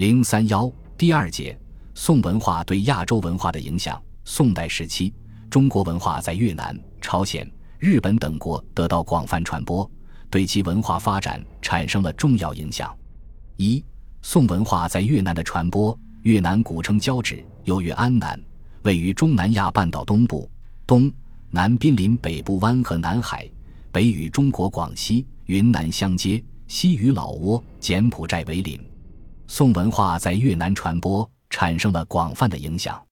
[0.00, 1.54] 零三幺第二节，
[1.94, 4.02] 宋文化对亚洲文化的影响。
[4.24, 5.12] 宋代时期，
[5.50, 7.46] 中国文化在越南、朝鲜、
[7.78, 9.86] 日本等国得到广泛传播，
[10.30, 12.96] 对其文化发展产生了重要影响。
[13.58, 13.84] 一、
[14.22, 15.94] 宋文化在越南的传播。
[16.22, 18.42] 越南古称交趾，又曰安南，
[18.84, 20.50] 位于中南亚半岛东部，
[20.86, 21.12] 东
[21.50, 23.46] 南濒临北部湾和南海，
[23.92, 28.80] 北与中国广西、云南相接，西与老挝、柬埔寨为邻。
[29.52, 33.02] 宋文化在越南传播产生了广泛的影响。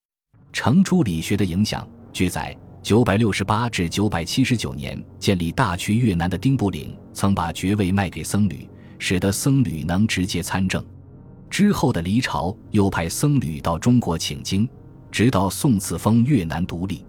[0.53, 8.71] 程朱理学的影响，据载，九百六十八至九百七十九年建立大区越南的丁部领曾把爵位卖给僧侣，
[9.01, 10.83] 使得僧侣能直接参政。
[11.51, 14.67] 之后的黎朝又派僧侣到中国请经，
[15.11, 17.05] 直到宋赐封越南独立。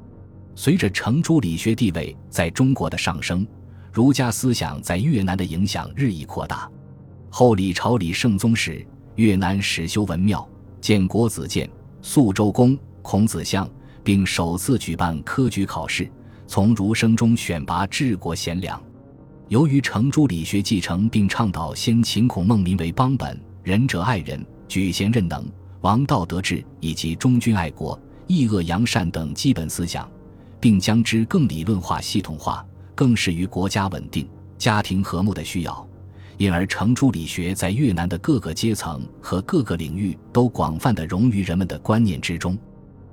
[0.55, 3.45] 随着程朱理学地位在中国的上升，
[3.93, 6.67] 儒家思想在越南的影响日益扩大。
[7.29, 8.83] 后李朝李圣宗时，
[9.19, 10.47] 越南始修文庙，
[10.79, 11.69] 建国子监、
[12.01, 13.69] 肃州宫、孔子像，
[14.01, 16.09] 并首次举办科举考试，
[16.47, 18.81] 从儒生中选拔治国贤良。
[19.49, 23.37] 由于程朱理学继承并倡导先秦孔孟民为邦本。
[23.61, 25.45] 仁者爱人，举贤任能，
[25.81, 30.09] 王道德治以及忠君爱国、抑恶扬善等基本思想，
[30.61, 34.25] 并将之更理论化、系统化，更适于国家稳定、
[34.57, 35.88] 家庭和睦的需要。
[36.39, 42.57] 因而，程朱理学在越南的各个阶层和各个领域都广泛的融于人们的观念之中。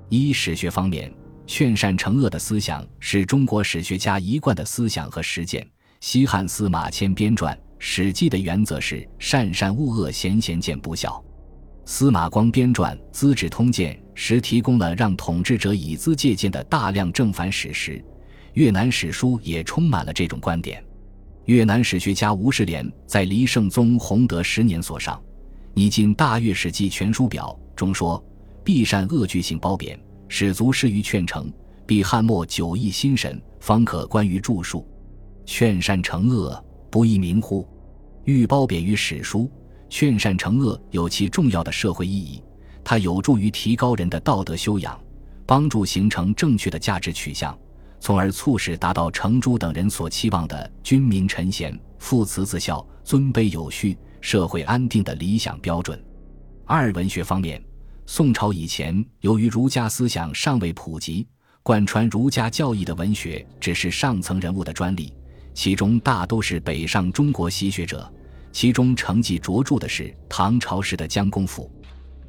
[0.07, 1.13] 一史学方面，
[1.45, 5.67] 劝善惩恶的思想是中国史学家一贯的思想和实践。
[5.99, 7.53] 西汉司马迁编撰。
[7.79, 11.21] 《史记》的原则是善善恶恶贤贤见不孝。
[11.83, 18.01] 司马光编撰《资治通鉴》时，提供了让统治者以资借鉴的大量正反史实。
[18.53, 20.81] 越南史书也充满了这种观点。
[21.47, 25.15] 越南史学家吴世廉在黎圣宗弘德十年所上
[25.73, 28.21] 《拟进大越史记全书表》中说
[28.65, 31.45] ：“必善恶具性褒贬，使足适于劝成；
[31.85, 34.85] 必汉末久义心神，方可关于著述。
[35.45, 36.61] 劝善惩恶。”
[36.91, 37.65] 不亦明乎？
[38.25, 39.49] 欲褒贬于史书，
[39.89, 42.43] 劝善惩恶有其重要的社会意义。
[42.83, 44.99] 它有助于提高人的道德修养，
[45.45, 47.57] 帮助形成正确的价值取向，
[47.99, 56.01] 从而促使达到程朱等人所期望的君民臣贤、父慈子孝、尊卑有序、社会安定的理想标准。
[56.65, 57.61] 二文学方面，
[58.05, 61.27] 宋朝以前，由于儒家思想尚未普及，
[61.63, 65.13] 贯穿儒家教义的文学只是上层人物的专利。
[65.53, 68.09] 其中大都是北上中国习学者，
[68.51, 71.71] 其中成绩卓著的是唐朝时的姜公甫。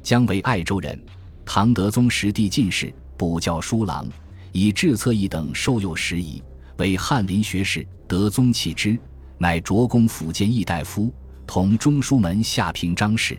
[0.01, 0.99] 姜为爱州人，
[1.45, 4.07] 唐德宗时帝进士，补教书郎，
[4.51, 6.41] 以治策议等授幼时宜，
[6.77, 7.87] 为翰林学士。
[8.07, 8.97] 德宗弃之，
[9.37, 11.13] 乃擢公辅兼议大夫，
[11.45, 13.37] 同中书门下平章事，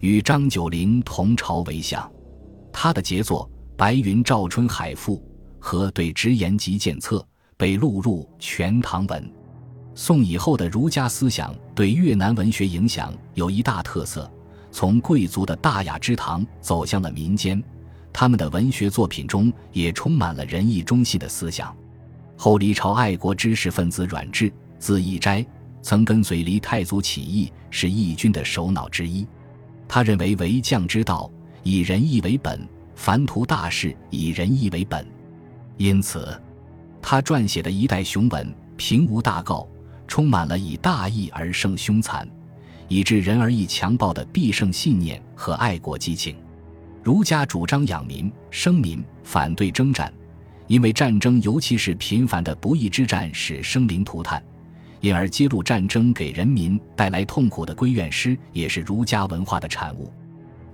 [0.00, 2.10] 与张九龄同朝为相。
[2.72, 5.16] 他的杰作《白云照春海赋》
[5.58, 7.18] 和《对直言及谏策》。
[7.60, 9.22] 被录入《全唐文》。
[9.94, 14.32] 宋以后的儒家思想对越南文学影响有一大特色：
[14.72, 17.62] 从贵族的大雅之堂走向了民间。
[18.12, 21.74] 他们的文学作品中也充满了仁义忠信的思想。
[22.36, 25.44] 后黎朝爱国知识分子阮智，字义斋，
[25.82, 29.26] 曾跟随黎太祖起义，是义军的首脑之一。
[29.86, 31.30] 他认为为将之道，
[31.62, 32.58] 以仁义为本；
[32.94, 35.06] 凡图大事，以仁义为本。
[35.76, 36.40] 因此。
[37.02, 38.46] 他撰写的一代雄文
[38.76, 39.60] 《平吴大告》，
[40.06, 42.28] 充满了以大义而胜凶残，
[42.88, 46.36] 以致仁而义强暴的必胜信念和爱国激情。
[47.02, 50.12] 儒家主张养民、生民，反对征战，
[50.66, 54.42] 因为战争，尤其是频繁的不义之战，使生灵涂炭，
[55.00, 60.12] 因而揭露战争给人民带来痛苦的闺怨诗，也是儒家文化的产物。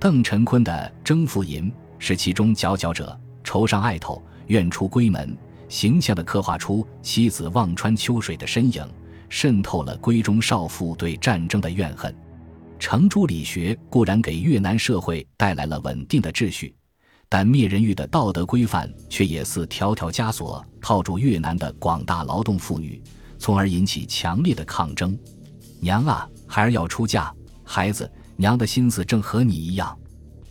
[0.01, 5.37] 邓晨坤的《征服吟》是其中佼佼者，愁上爱头，愿出闺门。
[5.69, 8.85] 形象地刻画出妻子望穿秋水的身影，
[9.29, 12.13] 渗透了闺中少妇对战争的怨恨。
[12.79, 16.75] 程朱理学固然给越南社会带来了稳定的秩序，
[17.29, 23.03] 但灭人欲的道德规范却也似条条枷锁套住越南的广大劳动妇女，
[23.39, 25.19] 从而引起强烈的抗争。
[25.81, 27.35] 娘啊，孩儿要出嫁，
[27.65, 29.97] 孩子，娘的心思正和你一样。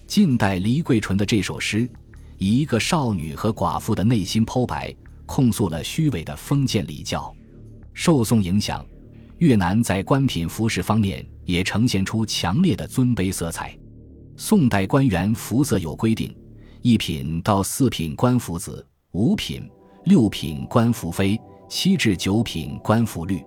[0.08, 1.90] 近代黎桂纯的这首诗，
[2.38, 4.96] 以一个少女和寡妇的内心剖白。
[5.28, 7.36] 控诉了虚伪的封建礼教，
[7.96, 8.86] 受宋影响，
[9.40, 13.78] 越南在官品服饰方面也呈现出强烈的尊卑色彩。
[14.36, 16.36] 宋代官员服色有规定：
[16.82, 19.70] 一品到四品官服紫，五品、
[20.04, 21.40] 六品官服妃，
[21.70, 23.42] 七至九品官服绿。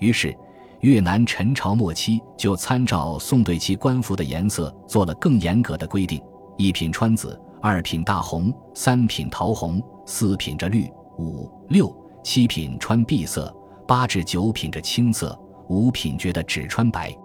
[0.00, 0.36] 于是，
[0.80, 6.20] 越南陈朝末期就参照宋对其官服的颜色做了更严格的规定：
[6.58, 11.94] 一品穿紫，二品大红，三品桃红，四品着绿，五六
[12.24, 13.54] 七品穿碧色，
[13.86, 17.16] 八至九品着青色，五品觉得只穿白。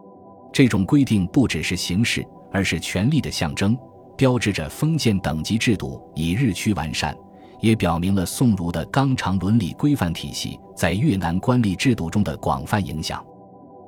[0.52, 3.78] 这种规定不只是形式，而是权力的象征，
[4.18, 7.16] 标志着封建等级制度已日趋完善。
[7.62, 13.24] 也表明了宋儒的纲常伦理规范体系在越南官吏制度中的广泛影响。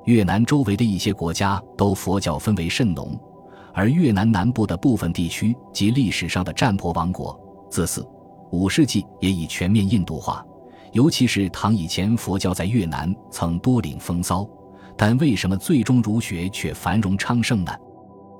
[0.04, 3.18] 越南周围的一些国家都佛教氛围甚浓，
[3.72, 7.36] 而越南南部的部分地区及历史上的占婆王国，
[7.68, 8.08] 自四
[8.52, 10.46] 五世纪也已全面印度化。
[10.92, 14.48] 尤其是唐以前，佛教在越南曾多领风骚，
[14.96, 17.72] 但为什么最终儒学却繁荣昌盛呢？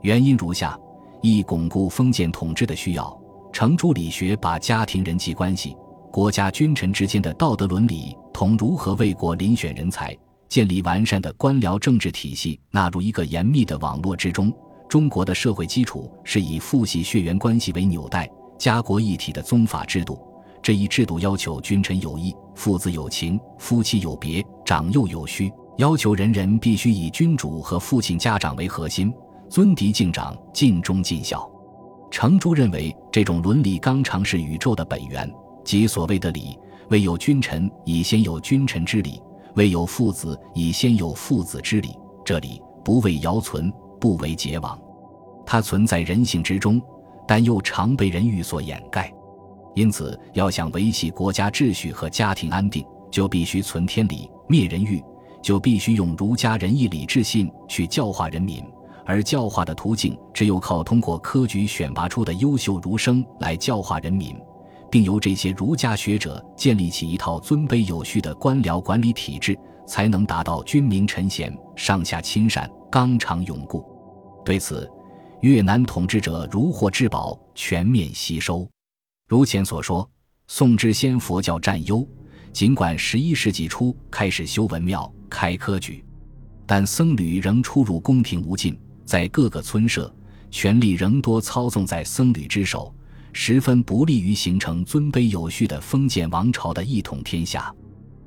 [0.02, 0.78] 原因如下：
[1.22, 3.20] 一、巩固封建统治的需要。
[3.52, 5.76] 程朱理学把家庭人际关系、
[6.10, 10.16] 国家君臣之间的道德伦理同如何为国遴选人才、
[10.48, 14.52] 建立完善的官僚政治体系纳入一个严密的网络之中。
[14.88, 18.28] 中国的社会基础是以父系血缘关系为纽带、
[18.58, 20.20] 家国一体的宗法制度。
[20.60, 29.12] 这一制度要求君臣有义、父子有情、夫妻有别、长幼有序，要求人人必须以君主和父亲家长为核心，
[29.48, 31.50] 尊嫡敬长、尽忠尽孝。
[32.12, 35.28] 程朱认为，这种伦理纲常是宇宙的本源，
[35.64, 36.56] 即所谓的礼：
[36.90, 39.20] 未有君臣，以先有君臣之礼；
[39.56, 41.98] 未有父子，以先有父子之礼。
[42.24, 44.78] 这里不为尧存，不为桀亡。
[45.44, 46.80] 它存在人性之中，
[47.26, 49.12] 但又常被人欲所掩盖。
[49.74, 55.02] 因此，要想维系国家秩序和家庭安定，就必须存天理，灭人欲，
[55.44, 58.64] 就必须用儒家仁义礼智信去教化人民。
[59.04, 64.34] 而教化的途径，只有靠通过科举选拔出的优秀儒生来教化人民，
[64.90, 69.54] 并由这些儒家学者建立起一套尊卑有序的官僚管理体制，
[69.86, 73.84] 才能达到君明臣贤、上下亲善、纲常永固。
[74.42, 74.90] 对此，
[75.42, 78.66] 越南统治者如获至宝，全面吸收。
[79.28, 80.08] 如前所说，
[80.46, 82.08] 宋之先佛教占优，
[82.54, 86.04] 尽管十一世纪初开始修文庙、开科举，
[86.64, 88.78] 但僧侣仍出入宫廷无尽。
[89.04, 90.14] 在各个村社，
[90.48, 92.94] 权力仍多操纵在僧侣之手，
[93.32, 97.74] 十分不利于形成尊卑有序的封建王朝的一统天下。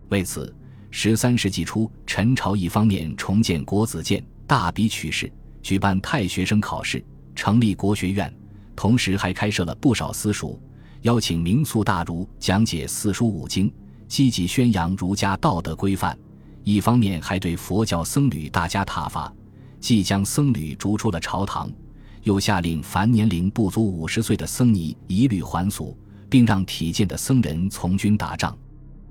[0.10, 0.54] 为此，
[0.92, 5.32] 十三世纪初，陈朝一方面重建国子监，大笔取士，
[5.62, 7.02] 举办太学生考试，
[7.34, 8.32] 成立国学院，
[8.76, 10.62] 同时还开设了不少私塾，
[11.04, 13.74] 邀请名宿大儒讲解四书五经，
[14.10, 16.14] 积极宣扬儒家道德规范；
[16.68, 19.34] 一方面还对佛教僧侣大加挞伐。
[19.80, 21.72] 既将僧侣逐出了朝堂，
[22.24, 25.98] 又下令凡年龄不足五十岁的僧尼一律还俗，
[26.30, 28.54] 并让体健的僧人从军打仗。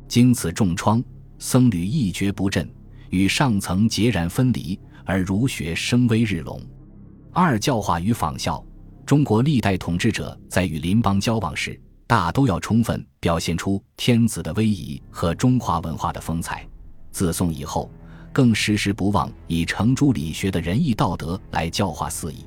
[0.07, 1.03] 经此重创，
[1.39, 2.71] 僧侣一蹶不振，
[3.09, 6.61] 与上层截然分离，而儒学声威日隆。
[7.33, 8.63] 二教化与仿效，
[9.07, 16.69] 中国历代统治者在与邻邦交往时，大都要充分表现出天子的威仪和中华文化的风采。
[17.17, 17.91] 自宋以后。
[18.31, 22.45] 更时时不忘以程朱理学的仁义道德来教化四夷。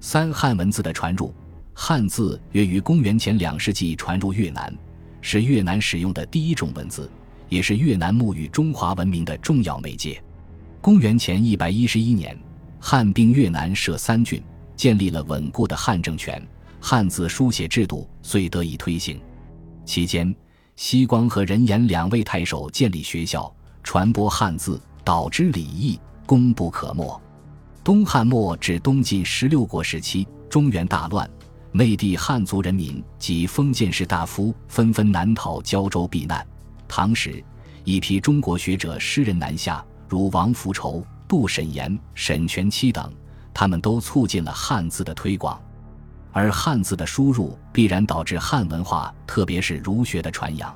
[0.00, 1.32] 三汉文字的传入，
[1.72, 4.76] 汉字约于公元前两世纪传入越南，
[5.20, 7.08] 是越南使用的第一种文字，
[7.48, 10.20] 也是越南沐浴中华文明的重要媒介。
[10.80, 12.36] 公元前一百一十一年，
[12.80, 14.42] 汉并越南设三郡，
[14.74, 16.44] 建立了稳固的汉政权，
[16.80, 19.20] 汉字书写制度遂得以推行。
[19.84, 20.34] 期间，
[20.74, 24.80] 西光和仁严两位太守建立学校，传播汉字。
[25.02, 27.20] 导之礼义功不可没。
[27.82, 31.28] 东汉末至东晋十六国时期，中原大乱，
[31.72, 36.46] 内地汉族人民及封建士大夫纷纷南逃胶州避难。
[36.86, 37.42] 唐时，
[37.82, 43.12] 一批中国学者诗人南下，如王福仇、杜审言、沈佺期等，
[43.52, 45.60] 他们都促进了汉字的推广。
[46.30, 50.72] 而汉字的输入，必然导致汉文化，特别是儒学的传扬。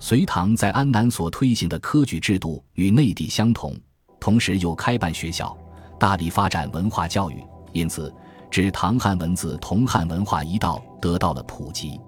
[0.00, 3.74] 隋唐在安南所推行的科举制度与内地相同，
[4.20, 5.56] 同时又开办学校，
[5.98, 8.12] 大力发展文化教育，因此，
[8.50, 12.00] 指唐汉文字同汉文化一道得到了普及。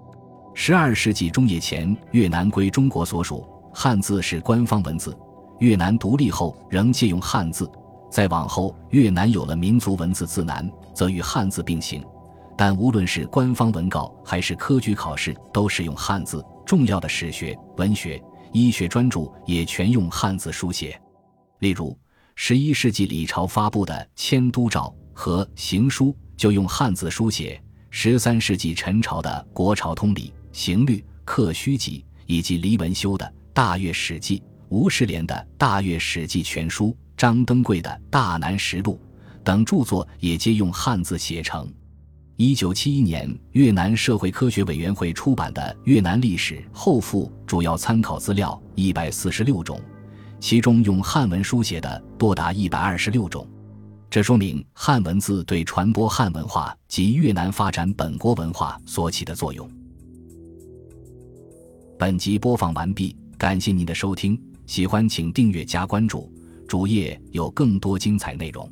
[0.53, 5.15] 十二世纪中叶前，越南归中国所属，汉字是官方文字。
[5.59, 7.69] 越南独立后仍借用汉字，
[8.09, 12.03] 再往后，越南有了民族文字字南，则与汉字并行。
[12.57, 16.43] 但无论是官方文稿还是科举考试，都使用汉字。
[16.71, 18.17] 重要的史学、文学、
[18.53, 20.97] 医学专著也全用汉字书写。
[21.59, 21.99] 例如，
[22.35, 26.05] 十一世纪李朝发布的《迁都诏》和《行书》
[26.37, 27.59] 就用汉字书写；
[27.89, 36.87] 十三世纪陈朝的《国朝通礼》《行律》《刻虚集》，以及黎文修的《大乐史记》、吴世莲的《大乐史记全书》，
[37.17, 38.97] 张登贵的《大南实录》
[39.43, 41.69] 等著作也皆用汉字写成。
[42.43, 49.79] 一九七一年，越南社会科学委员会出版的《越南历史》后附主要参考资料一百四十六种，
[50.39, 53.47] 其中用汉文书写的多达一百二十六种。
[54.09, 59.69] 这说明汉文字对传播汉文化及越南发展本国文化所起的作用。
[61.99, 66.27] 本集播放完毕，感谢您的收听，喜欢请订阅加关注，
[66.67, 68.67] 主页有更多精彩内容。